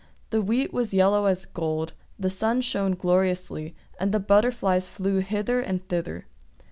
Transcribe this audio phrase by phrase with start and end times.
[0.31, 5.59] The wheat was yellow as gold, the sun shone gloriously, and the butterflies flew hither
[5.61, 6.25] and thither.